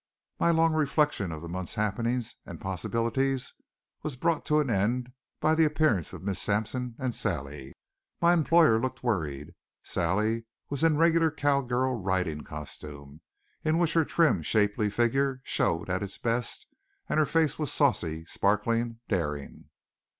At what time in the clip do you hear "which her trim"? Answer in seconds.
13.77-14.41